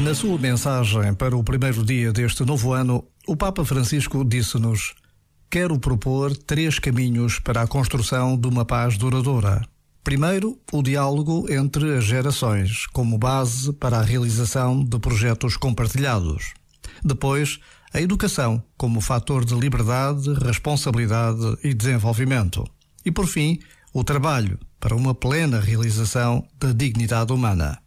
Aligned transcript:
Na 0.00 0.14
sua 0.14 0.38
mensagem 0.38 1.12
para 1.12 1.36
o 1.36 1.44
primeiro 1.44 1.84
dia 1.84 2.10
deste 2.10 2.42
novo 2.42 2.72
ano, 2.72 3.04
o 3.26 3.36
Papa 3.36 3.66
Francisco 3.66 4.24
disse-nos: 4.24 4.94
Quero 5.50 5.78
propor 5.78 6.34
três 6.34 6.78
caminhos 6.78 7.38
para 7.38 7.60
a 7.60 7.66
construção 7.66 8.34
de 8.34 8.48
uma 8.48 8.64
paz 8.64 8.96
duradoura. 8.96 9.60
Primeiro, 10.02 10.58
o 10.72 10.82
diálogo 10.82 11.52
entre 11.52 11.98
as 11.98 12.04
gerações, 12.04 12.86
como 12.86 13.18
base 13.18 13.74
para 13.74 13.98
a 13.98 14.02
realização 14.02 14.82
de 14.82 14.98
projetos 14.98 15.58
compartilhados. 15.58 16.54
Depois, 17.04 17.60
a 17.92 18.00
educação, 18.00 18.62
como 18.78 19.02
fator 19.02 19.44
de 19.44 19.54
liberdade, 19.54 20.32
responsabilidade 20.32 21.58
e 21.62 21.74
desenvolvimento. 21.74 22.64
E, 23.04 23.12
por 23.12 23.26
fim, 23.26 23.58
o 23.92 24.02
trabalho, 24.02 24.58
para 24.80 24.96
uma 24.96 25.14
plena 25.14 25.60
realização 25.60 26.42
da 26.58 26.72
dignidade 26.72 27.34
humana 27.34 27.78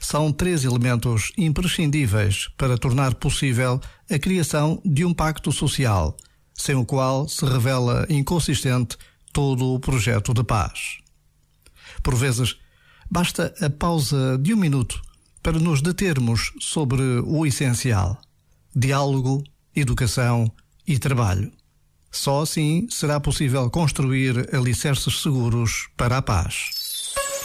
são 0.00 0.32
três 0.32 0.64
elementos 0.64 1.32
imprescindíveis 1.36 2.48
para 2.56 2.78
tornar 2.78 3.14
possível 3.14 3.80
a 4.10 4.18
criação 4.18 4.80
de 4.84 5.04
um 5.04 5.12
pacto 5.12 5.52
social, 5.52 6.16
sem 6.54 6.74
o 6.74 6.84
qual 6.84 7.28
se 7.28 7.44
revela 7.44 8.06
inconsistente 8.08 8.96
todo 9.32 9.74
o 9.74 9.80
projeto 9.80 10.32
de 10.32 10.42
paz. 10.42 10.98
Por 12.02 12.14
vezes, 12.14 12.56
basta 13.10 13.54
a 13.60 13.68
pausa 13.68 14.38
de 14.38 14.54
um 14.54 14.56
minuto 14.56 15.00
para 15.42 15.58
nos 15.58 15.80
determos 15.80 16.52
sobre 16.60 17.02
o 17.24 17.46
essencial: 17.46 18.20
diálogo, 18.74 19.44
educação 19.74 20.50
e 20.86 20.98
trabalho. 20.98 21.52
Só 22.10 22.42
assim 22.42 22.88
será 22.90 23.20
possível 23.20 23.68
construir 23.70 24.54
alicerces 24.54 25.20
seguros 25.20 25.88
para 25.96 26.16
a 26.16 26.22
paz. 26.22 26.70